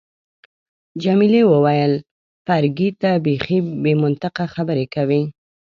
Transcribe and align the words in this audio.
جميلې 1.03 1.41
وويل: 1.51 1.93
فرګي، 2.45 2.89
ته 3.01 3.09
بیخي 3.25 3.57
بې 3.83 3.93
منطقه 4.03 4.43
خبرې 4.55 4.85
کوي. 4.95 5.21